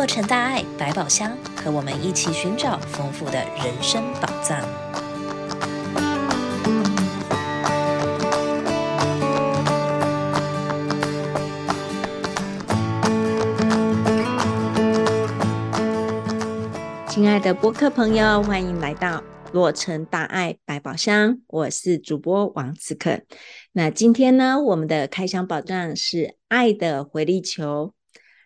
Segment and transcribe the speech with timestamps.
[0.00, 4.58] 洛城大爱百宝箱，和我们一起寻找丰富的人生宝藏。
[17.06, 19.22] 亲爱的播客朋友，欢迎来到
[19.52, 23.20] 洛城大爱百宝箱，我是主播王慈可。
[23.72, 27.92] 那今天呢，我们的开箱宝藏是爱的回力球。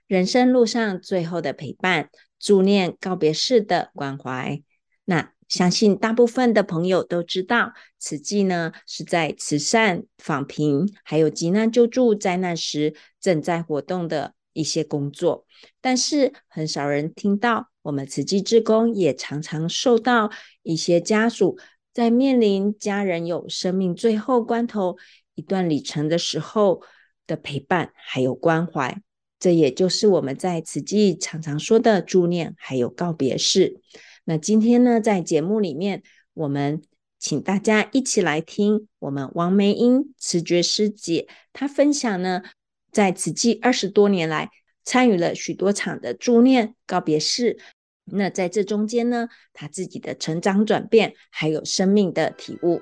[0.07, 4.62] 人生路上最后的陪伴，助念告别式的关怀。
[5.07, 15.47] 那相信大部分的朋友都知道，慈济呢是在慈善、访贫，还有急难救助、灾难时正在活动的一些工作。
[15.81, 20.31] 但是很少人听到，我们慈济志工也常常受到
[20.62, 21.59] 一些家属
[21.93, 24.97] 在面临家人有生命最后关头
[25.34, 26.83] 一段里程的时候
[27.27, 29.04] 的陪伴，还有关怀。
[29.45, 33.83] 这也就是我们在慈济常常说的助念，还有告别式。
[34.25, 36.81] 那今天呢，在节目里面，我们
[37.19, 42.42] 请大家一起来听我们王梅英慈觉师姐她分享呢，
[42.91, 44.48] 在慈济二十多年来，
[44.83, 47.59] 参与了许多场的助念告别式。
[48.06, 52.81] 那在这中间呢，她自己的成长转变，还有生命的体悟。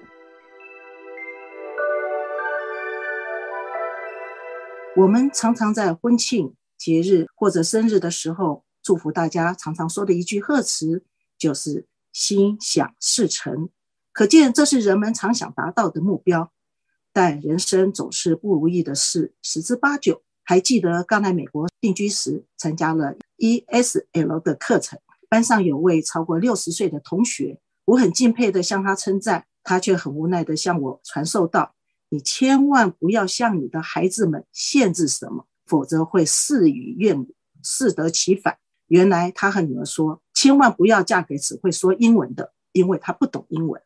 [4.95, 9.55] 我们常常在婚庆、节日或者生日的时候，祝福大家。
[9.55, 11.03] 常常说的一句贺词
[11.39, 13.71] 就是“心想事成”，
[14.13, 16.53] 可见这是人们常想达到的目标。
[17.11, 20.23] 但人生总是不如意的事十之八九。
[20.45, 24.99] 还记得刚来美国定居时，参加了 ESL 的课程，
[25.31, 31.75] 班上有位超过六十岁的同学，我很敬佩地向他称赞，他却很无奈地向我传授道。
[32.13, 38.59] 你千万不要向你的孩子们限制什么，否则会事与愿违，适得其反。
[38.89, 43.81] 原来他和女儿说，千万不要嫁给只会说英文的，因为他不懂英文。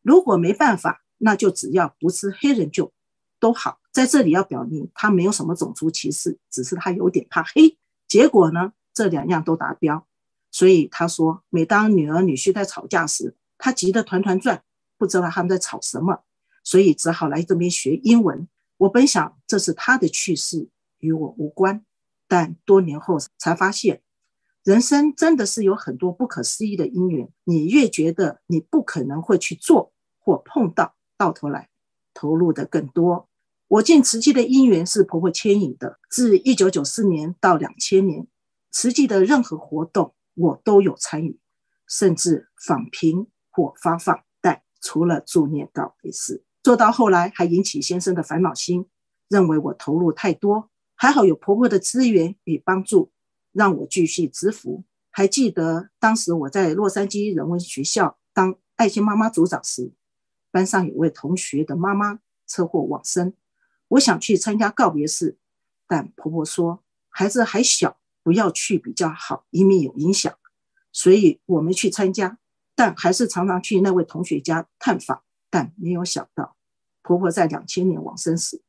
[0.00, 2.94] 如果没办法，那就只要不是黑人就
[3.38, 3.78] 都好。
[3.92, 7.76] 在这里要表明，他没有什么种族歧视，只是他有点怕黑。
[8.08, 10.06] 结果呢，这两样都达标。
[10.50, 14.62] 所以他说，每当女儿女婿在吵架时，他急得团团转，
[14.96, 16.22] 不知道他们在吵什么。
[16.66, 18.48] 所以只好来这边学英文。
[18.78, 20.68] 我本想这是他的趣事，
[20.98, 21.86] 与我无关。
[22.26, 24.02] 但多年后才发现，
[24.64, 27.30] 人生真的是有很多不可思议的因缘。
[27.44, 31.68] 你越觉得你不可能会去做或碰到，到头来
[32.12, 33.28] 投入的更多。
[33.68, 36.00] 我进慈济的因缘是婆婆牵引的。
[36.10, 38.26] 自一九九四年到两千年，
[38.72, 41.38] 慈济的任何活动我都有参与，
[41.86, 44.24] 甚至访贫或发放。
[44.40, 46.42] 但除了助念告别式。
[46.66, 48.88] 做到后来还引起先生的烦恼心，
[49.28, 53.12] 认为我投入太多，还好有婆婆的资源与帮助，
[53.52, 54.82] 让我继续支扶。
[55.12, 59.92] 还记得当时我在洛杉矶人文学校当爱心妈妈组长时，
[60.50, 62.18] 班上有位同学的妈妈
[62.48, 63.32] 车祸往生，
[63.86, 65.38] 我想去参加告别式，
[65.86, 70.36] 但婆婆说孩子还小，不要去比较好，以免有影响，
[70.90, 72.38] 所以我没去参加，
[72.74, 76.55] 但还是常常去那位同学家探访，但没有想到。
[77.06, 78.60] 婆婆在两千年往生时，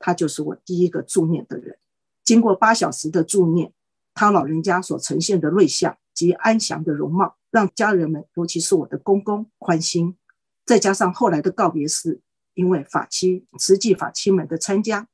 [0.00, 1.78] 她就是我第一个助念的人。
[2.24, 3.72] 经过八小时的助念，
[4.14, 10.16] 她老人家所呈现的瑞相及安详的容貌，让家人们，尤其是我的公公宽心。
[10.66, 12.20] 再加上后来的告别式，
[12.54, 15.06] 因为法亲、慈济法亲们的参加，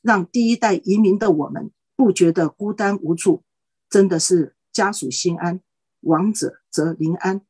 [0.00, 3.42] 让第一代移民的我们不觉得孤单无助，
[3.90, 5.60] 真的是家属心安，
[6.00, 7.42] 亡者则灵安，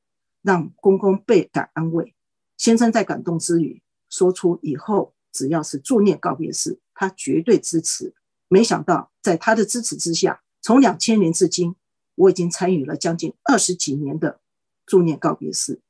[0.42, 2.16] 让公公倍感安慰。
[2.56, 3.83] 先生在感动之余。
[4.14, 8.14] 说出以后只要是助念告别式，他绝对支持。
[8.46, 11.74] 没想到在他的支持之下，从两千年至今，
[12.14, 14.38] 我已经参与了将近二十几年的
[14.86, 15.80] 助念告别式。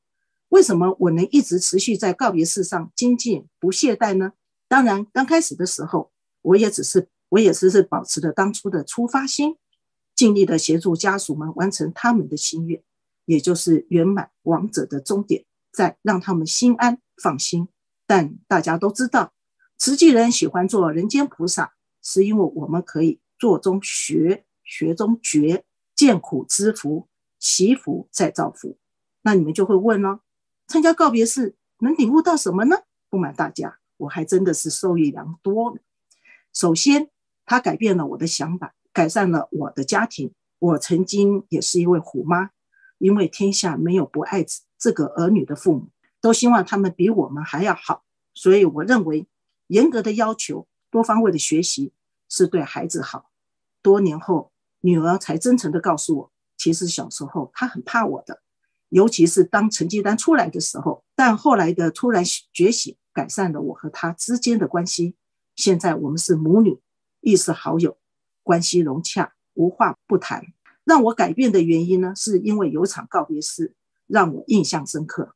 [0.49, 4.33] 为什么我能一直持续在告别式上精进不懈怠呢？
[4.67, 6.11] 当然，刚开始的时候，
[6.41, 9.55] 我也只是我也只是保持着当初的出发心，
[10.15, 12.81] 尽力的协助家属们完成他们的心愿，
[13.25, 17.67] 也就是圆满亡者的终点，再让他们心安放心。
[18.07, 19.33] 但大家都知道，
[19.77, 25.65] 慈济人喜欢做人间菩萨，是因为我们可以做中学，学中觉，
[25.95, 27.07] 见苦知福，
[27.39, 28.77] 祈福再造福。
[29.23, 30.21] 那你们就会问了：
[30.67, 32.77] 参加告别式能领悟到什么呢？
[33.09, 35.77] 不瞒大家，我还真的是受益良多。
[36.53, 37.09] 首先，
[37.45, 40.31] 他改变了我的想法，改善了我的家庭。
[40.59, 42.51] 我曾经也是一位虎妈，
[42.97, 44.45] 因为天下没有不爱
[44.77, 45.89] 这个儿女的父母。
[46.25, 49.27] 都希望他们比我们还要好，所以我认为
[49.67, 51.93] 严格的要求、多方位的学习
[52.27, 53.29] 是对孩子好。
[53.83, 54.51] 多年后，
[54.81, 58.41] 女儿才真诚地告诉我，其实小时候她很怕我的，
[58.89, 61.03] 尤其是当成绩单出来的时候。
[61.15, 65.15] 但后来的突然觉醒，改善了我和她之间的关系。
[65.55, 66.79] 现在我们是母女，
[67.21, 67.99] 亦是好友，
[68.41, 70.43] 关系融洽，无话不谈。
[70.85, 73.75] 让我改变的原因呢，是因为有场告别式
[74.07, 75.34] 让我印象深刻。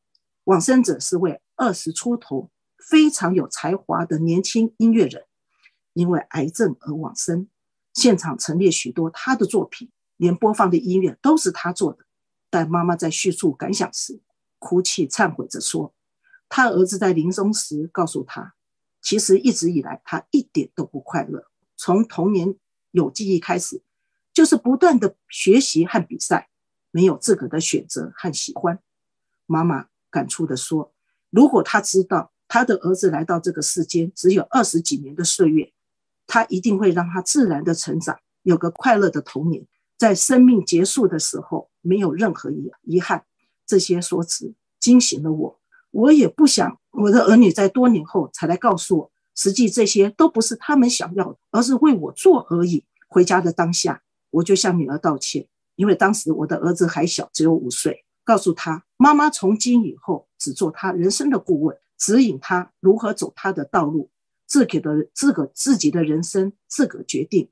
[0.50, 2.50] 往生者是位二十出头、
[2.80, 5.26] 非常有才华的年轻音乐人，
[5.94, 7.48] 因为癌症而往生。
[7.94, 12.00] 现场陈列许多他的作品，连播放的音乐都是他做的。
[12.50, 14.24] 但妈妈在叙述感想时，
[14.58, 15.94] 哭泣忏悔着说
[16.50, 18.56] ：“他儿子在临终时告诉他，
[19.04, 21.46] 其实一直以来他一点都不快乐。
[21.78, 22.56] 从童年
[22.90, 23.84] 有记忆开始，
[24.34, 26.50] 就是不断的学习和比赛，
[26.90, 28.80] 没有自个的选择和喜欢。”
[29.46, 29.90] 妈妈。
[30.10, 30.94] 感触地说
[31.30, 35.72] ：“如果他知道他的儿子来到这个世间只有二十几年的岁月，
[36.28, 39.66] 他一定会让他自然的成长，有个快乐的童年，
[39.98, 43.26] 在生命结束的时候没有任何遗遗憾。”
[43.66, 45.60] 这些说辞惊醒了我。
[45.92, 52.86] 我也不想我的儿女在多年后才来告诉我，实际这些都不是他们想要的，而是为我做而已。
[53.08, 58.06] 回家的当下，我就向女儿道歉，因为当时我的儿子还小，只有五岁。
[58.30, 64.12] 告诉他，妈妈从今以后只做他人生的顾问，指引他如何走他的道路，
[64.46, 67.50] 自己的自个自己的人生自个决定，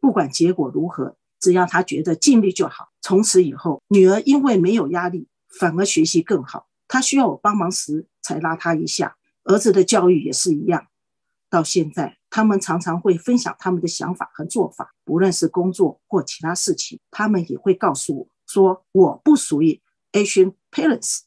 [0.00, 2.88] 不管结果如何，只要他觉得尽力就好。
[3.02, 5.28] 从此以后，女儿因为没有压力，
[5.60, 6.68] 反而学习更好。
[6.88, 9.18] 她需要我帮忙时才拉她一下。
[9.42, 10.86] 儿子的教育也是一样。
[11.50, 19.78] 到现在，他们常常会分享他们的想法和做法，不论是工作或其他事情，他们也会告诉我说，我不属于。
[20.14, 21.22] Asian parents，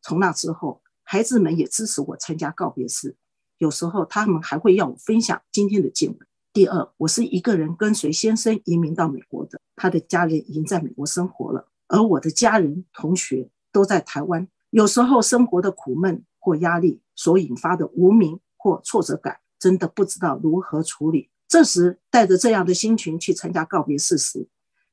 [0.00, 3.16] 从那之后，孩子们也支持我参加告别式。
[3.58, 6.18] 有时候他们还会要我分享今天的见闻。
[6.52, 14.46] 第二，我是一个人跟随先生移民到美国的，他的家人已经在美国生活了，而我的家人、同学都在台湾。
[14.70, 21.30] 有时候生活的苦闷或压力所引发的无名或挫折感，真的不知道如何处理。
[21.48, 24.46] 这时，带着这样的心情去参加告别式时，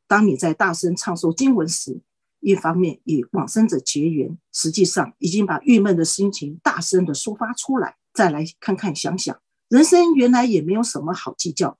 [0.07, 2.01] 当你在大声唱诵经文时，
[2.39, 7.95] 一方面与往生者结缘，实际上已经把郁闷的心情大声的抒发出来。
[8.13, 9.39] 再来看看想想，
[9.69, 11.78] 人生原来也没有什么好计较，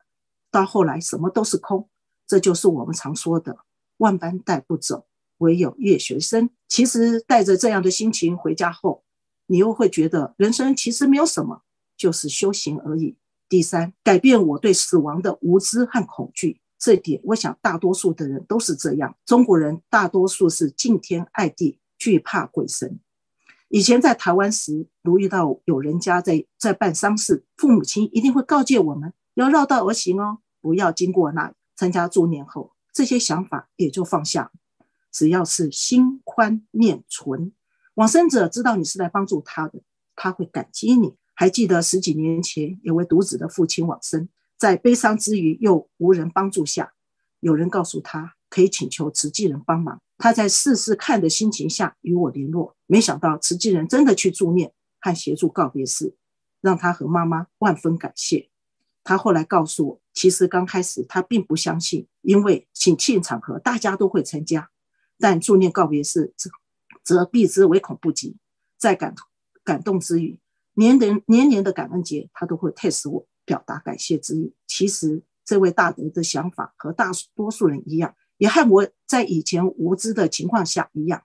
[0.52, 1.90] 到后来什么都是空。
[2.28, 3.58] 这就是我们常说的
[3.98, 5.08] “万般带不走，
[5.38, 6.50] 唯有业学生”。
[6.68, 9.04] 其实带着这样的心情回家后，
[9.46, 11.64] 你又会觉得人生其实没有什么，
[11.96, 13.16] 就是修行而已。
[13.48, 16.60] 第三，改变我对死亡的无知和恐惧。
[16.80, 19.16] 这点，我想大多数的人都是这样。
[19.26, 23.00] 中国人大多数是敬天爱地，惧怕鬼神。
[23.70, 31.54] 以前在台湾时，如遇到有人家在在办丧事，父母亲一定会告诫我们要绕道而行哦，不要经过那里。
[31.76, 34.52] 参加助念后，这些想法也就放下。
[35.12, 37.52] 只要是心宽念纯，
[37.96, 39.82] 往生者知道你是来帮助他的，
[40.16, 41.16] 他会感激你。
[41.34, 44.28] 还记得十几年前，有位独子的父亲往生。
[44.58, 46.94] 在悲伤之余又无人帮助下，
[47.40, 50.02] 有人告诉他可以请求慈济人帮忙。
[50.18, 56.16] 他在试试看的心情下与我联络，没想到慈济人真的去助念和协助告别式，
[56.60, 58.50] 让他和妈妈万分感谢。
[59.04, 64.72] 他后来告诉我，其实刚开始他并不相信，因为请庆场合大家都会参加，
[65.20, 66.50] 但助念告别式则
[67.04, 68.38] 则避之唯恐不及。
[68.76, 69.14] 在感
[69.64, 70.40] 感动之余，
[70.74, 73.28] 年年年年的感恩节，他都会 test 我。
[73.48, 74.54] 表达感谢之意。
[74.68, 81.24] 其实这位大德的想法和大多数人一样，也和我在以前无知的情况下一样，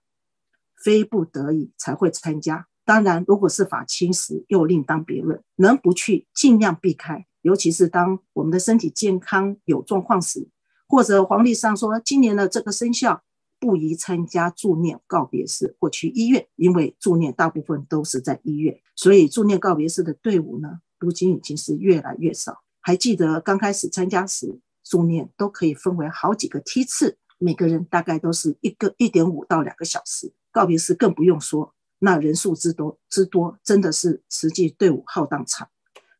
[0.83, 2.69] 非不得已才会参加。
[2.85, 5.43] 当然，如果是法亲时，又另当别论。
[5.57, 7.27] 能不去，尽量避开。
[7.43, 10.49] 尤其是当我们的身体健康有状况时，
[10.89, 13.23] 或者皇帝上说今年的这个生肖
[13.59, 22.63] 不宜参加助念告别式或去医院，因为助念大部分都是在医院，所以助念告别式的队伍呢，如今已经是越来越少。
[22.81, 30.33] 还记得刚开始参加时，助念都可以分为好几个梯次，每个人大概都是一个一点五到两个小时。
[30.53, 35.69] 告别式更不用说，那人数之多之多，真的是实际队伍浩荡长，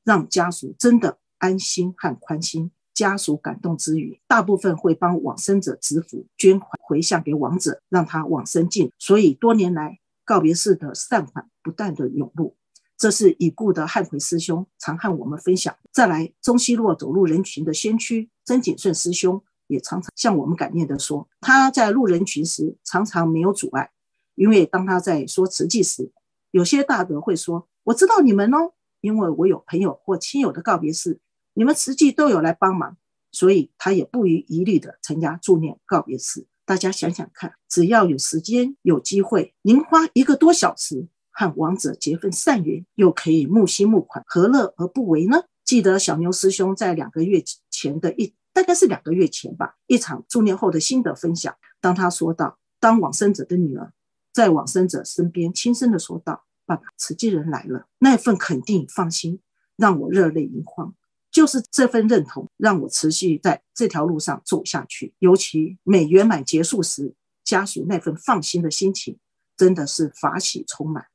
[0.03, 2.73] 让家属真的安心和宽心。
[2.95, 8.93] 家属感动之余，大部分会帮往生者执符捐款回向给亡者，让他往生尽。
[8.99, 12.55] 所以多年来告别式的善款不断的涌入。
[13.03, 15.77] 这是已故的汉奎师兄常和我们分享。
[15.91, 23.91] 再来，中西洛走入人群的先驱曾景顺师兄也常常向我们感念地说，他在入人群时常常没有阻碍，
[24.37, 26.13] 因为当他在说慈济时，
[26.53, 31.19] 有些大德会说：“我知道你们哦，因为我有朋友或亲友的告别式，
[31.55, 32.97] 你们慈济都有来帮忙。”
[33.33, 36.47] 所以他也不遗余力地参加助念告别式。
[36.65, 45.43] 大家想想看，只要有时间、有机会，您花一个多小时和亡者结份善缘，又可以募心募款，何乐而不为呢？
[45.65, 51.55] 记得小牛师兄在两个月前的一，大概是两个月前吧，一场助念后的心得分享。
[51.81, 53.93] 当他说到，当往生者的女儿
[54.33, 59.41] 在往生者身边轻声地说道：“爸爸，慈济人来了。”那份肯定与放心，
[59.77, 60.95] 让我热泪盈眶。
[61.31, 65.15] 就是这份认同，让我持续在这条路上走下去。
[65.19, 69.19] 尤其每圆满结束时，家属那份放心的心情，
[69.57, 71.07] 真的是法喜充满。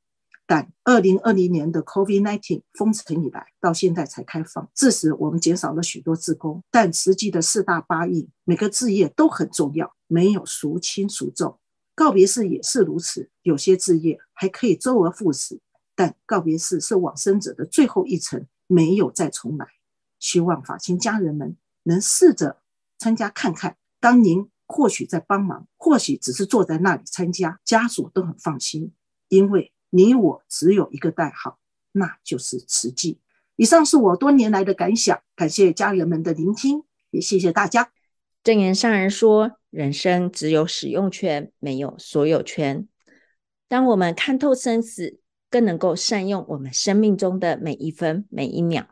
[0.48, 6.64] 但二零二零年的 COVID-19 封城以来，到现在才开放，致使我们减少了许多志工。
[6.72, 11.60] 但实际的四大八义，每个志业都很重要，没有孰轻孰重。
[11.94, 15.60] 告别式也是如此，有些志业还可以周而复始，
[15.96, 19.68] 但告别式是往生者的最后一程，没有再重来。
[20.20, 22.62] 希望法亲家人们能试着
[22.98, 23.76] 参加看看。
[24.00, 28.94] 当您或许在帮忙，或许只是坐在那里参加，家属都很放心，
[29.28, 31.60] 因为你我只有一个代号，
[31.92, 33.20] 那就是慈济。
[33.56, 37.92] 以上是我多年来的感想，感谢家人们的聆听，也谢谢大家。
[38.44, 42.88] 正言上人说：“人生只有使用权，没有所有权。
[43.68, 48.88] 当我们看透生死，更能够善用我们生命中的每一分每一秒。”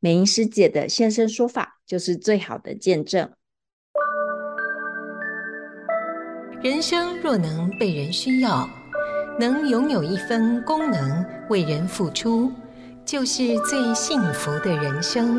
[0.00, 3.32] 美英师姐的现身说法就是最好的见证。
[6.62, 8.68] 人生若能被人需要，
[9.38, 12.52] 能拥有一分功能为人付出，
[13.04, 15.38] 就是最幸福的人生。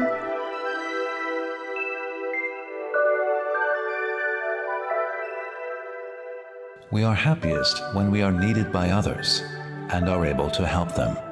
[6.91, 9.41] We are happiest when we are needed by others
[9.89, 11.24] and are able to help them.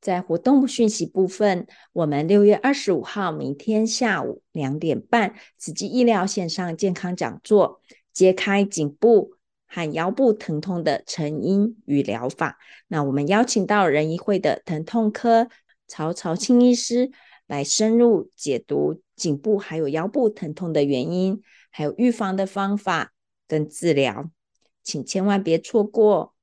[0.00, 9.32] 在活动讯息部分，我们六月二十五号明天下午两点半，慈济医疗线上健康讲座，揭开颈部
[9.66, 12.58] 和腰部疼痛的成因与疗法。
[12.88, 15.48] 那我们邀请到仁医会的疼痛科
[15.86, 17.10] 曹朝清医师
[17.46, 23.12] 来深入解读颈部还有腰部疼痛的原因，还有预防的方法
[23.46, 24.30] 跟治疗，
[24.82, 26.34] 请千万别错过。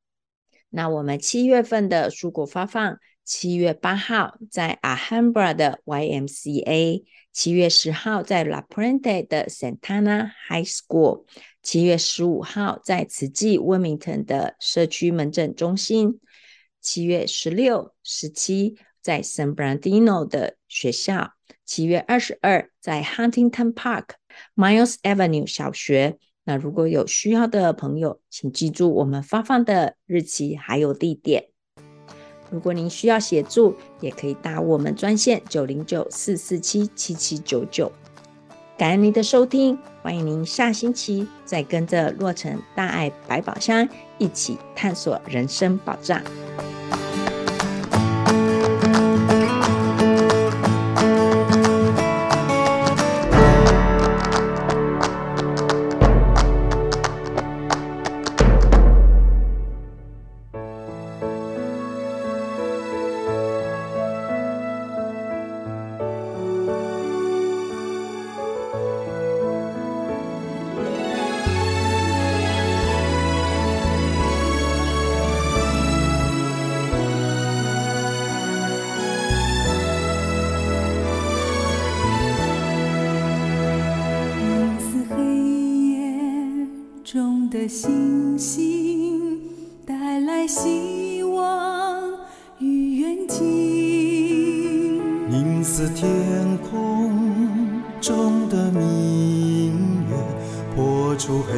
[0.69, 2.99] 那我们七月份的蔬果发放。
[3.27, 7.03] 七月八号在 Ahambra 的 YMCA，
[7.33, 11.25] 七月十号在 La p r e n t e 的 Santana High School，
[11.61, 16.21] 七月十五号在慈济 Wilmington 的社区门诊中心，
[16.79, 21.33] 七月十六、十七在 San Bernardino 的学校，
[21.65, 24.11] 七月二十二在 Huntington Park
[24.55, 26.17] Miles Avenue 小学。
[26.45, 31.49] 那如果有需要的朋友，请记住我们发放的日期还有地点。
[32.49, 37.91] 如果您需要协助，也可以打我们专线九零九四四七七七九九。
[38.77, 43.87] 感恩您的收听，欢迎您下星期再跟着洛城大爱百宝箱
[44.19, 46.21] 一起探索人生宝藏。
[96.57, 99.71] 空中的明
[100.09, 100.15] 月，
[100.75, 101.53] 破除黑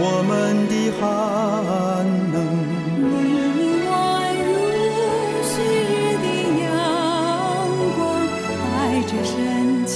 [0.00, 0.30] 我们
[0.68, 1.02] 的寒
[2.32, 2.36] 冷。
[3.00, 3.90] 你宛
[4.46, 4.48] 如
[5.42, 5.50] 旭
[5.90, 6.26] 日的
[6.62, 6.70] 阳
[7.96, 7.98] 光，
[8.62, 8.62] 带
[9.02, 9.34] 着深
[9.84, 9.92] 情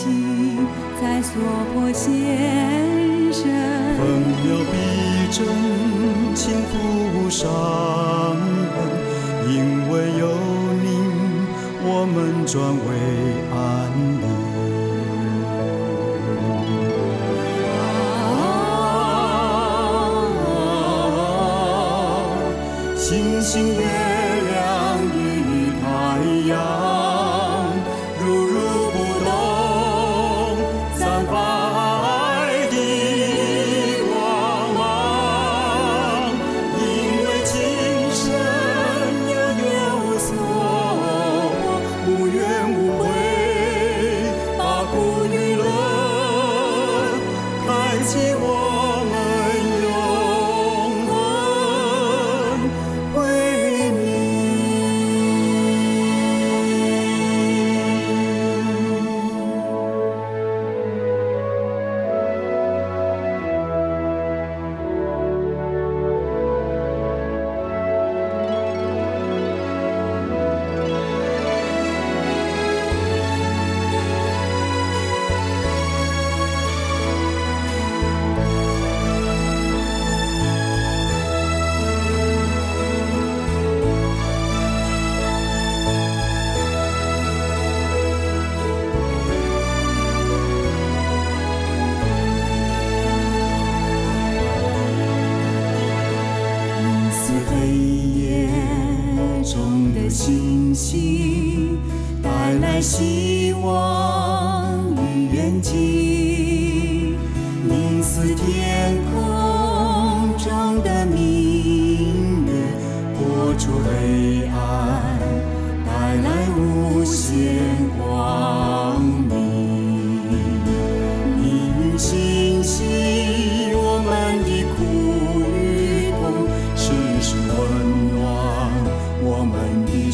[1.01, 1.31] 在娑
[1.73, 2.05] 婆现
[3.33, 3.41] 身。
[3.97, 4.01] 分
[4.43, 4.75] 秒必
[5.31, 5.39] 争，
[6.35, 7.47] 倾覆伤
[8.75, 8.77] 痕，
[9.49, 9.55] 因
[9.89, 10.27] 为有
[10.83, 10.85] 你，
[11.85, 12.91] 我们转危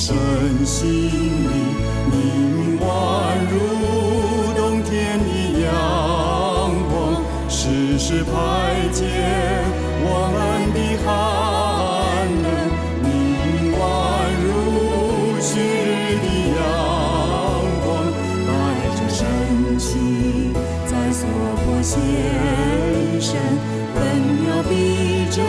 [0.08, 0.16] 身
[0.64, 1.52] 心灵。
[2.10, 2.88] 凝望
[3.50, 3.52] 如
[4.56, 5.28] 冬天的
[5.60, 5.68] 阳
[6.88, 8.30] 光，时时排
[8.90, 9.04] 解
[10.00, 11.06] 我们的寒
[12.42, 12.48] 冷。
[13.04, 13.06] 凝
[13.78, 13.82] 望
[14.40, 14.48] 如
[15.42, 16.58] 旭日的阳
[17.84, 17.86] 光，
[18.48, 18.48] 带
[18.96, 19.20] 着深
[19.78, 19.86] 情
[20.86, 21.28] 在娑
[21.66, 22.00] 婆现
[23.20, 23.36] 身，
[23.92, 23.96] 分
[24.40, 25.44] 秒必争，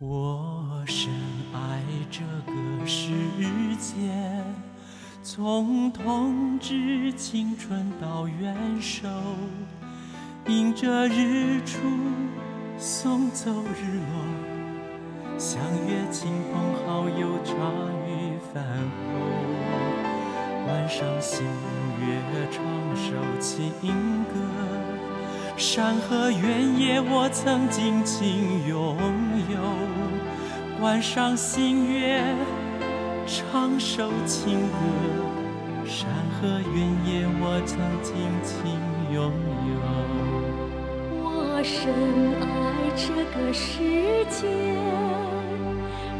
[0.00, 1.10] 我深
[1.52, 3.10] 爱这个世
[3.80, 3.96] 界，
[5.24, 9.08] 从童稚青春到元首，
[10.46, 11.80] 迎着日出
[12.78, 17.54] 送走日落，相约亲朋好友茶
[18.06, 18.64] 余饭
[19.02, 19.18] 后，
[20.64, 21.44] 观赏星
[21.98, 23.72] 月唱首情
[24.32, 24.67] 歌。
[25.58, 28.96] 山河原野，我曾尽情拥
[29.50, 29.58] 有；
[30.78, 32.22] 观赏星月，
[33.26, 34.78] 唱首情歌。
[35.84, 38.70] 山河原野，我曾尽情
[39.12, 39.32] 拥
[39.74, 39.80] 有。
[41.24, 41.92] 我深
[42.40, 42.46] 爱
[42.94, 43.82] 这个世
[44.30, 44.46] 界，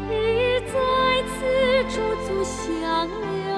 [0.09, 0.75] 日日在
[1.29, 1.39] 此
[1.87, 1.95] 驻
[2.27, 3.48] 足相留，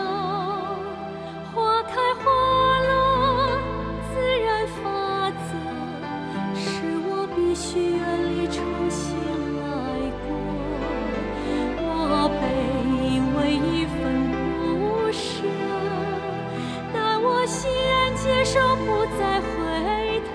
[18.23, 20.29] 接受，不再回头。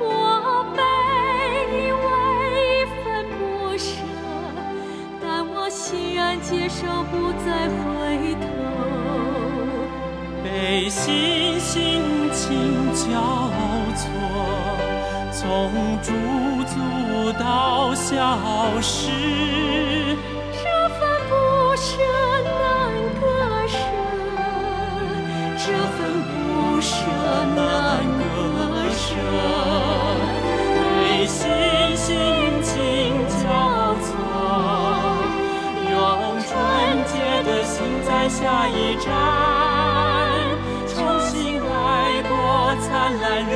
[0.00, 0.78] 我卑
[2.00, 2.04] 微
[2.56, 3.04] 一分
[3.38, 3.40] 不
[3.76, 3.90] 舍，
[5.20, 7.12] 但我欣然接受，不
[7.44, 8.42] 再回头。
[10.42, 12.00] 被心心
[12.32, 13.02] 情交
[13.94, 14.02] 错，
[15.30, 15.38] 从
[16.00, 16.08] 驻
[16.64, 16.72] 足
[17.38, 19.10] 到消失。
[38.42, 39.08] 下一站，
[40.88, 40.98] 重
[41.30, 43.54] 新来过灿烂人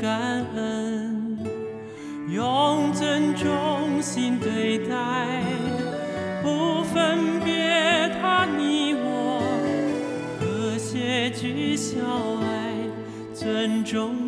[0.00, 1.38] 感恩，
[2.30, 5.42] 用尊重心对待，
[6.42, 9.42] 不分别他你我，
[10.40, 11.98] 和谐聚小
[12.42, 12.72] 爱，
[13.34, 14.27] 尊重。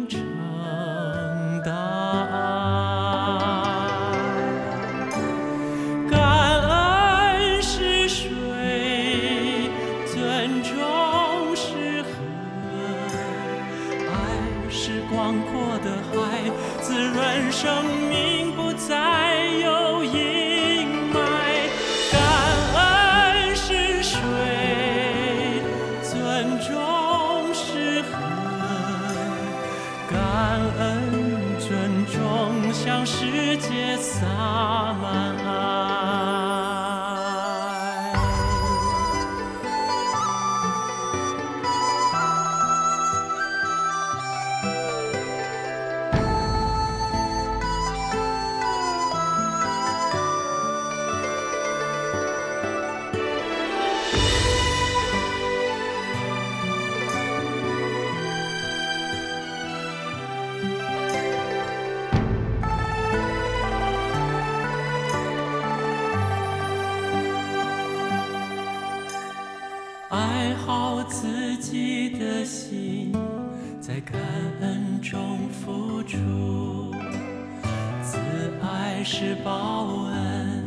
[79.02, 80.62] 是报恩，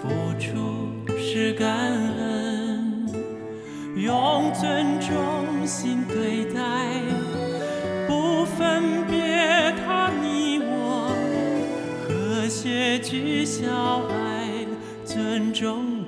[0.00, 0.08] 付
[0.40, 3.06] 出是感恩，
[3.96, 7.02] 用尊重心对待，
[8.06, 11.12] 不分别他你我，
[12.08, 14.66] 和谐聚小爱，
[15.04, 16.04] 尊重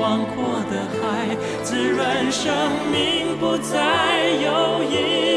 [0.00, 2.50] 广阔的海，滋润生
[2.90, 5.29] 命，不再有遗憾